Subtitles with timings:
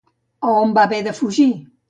[0.51, 1.49] A on van haver de fugir?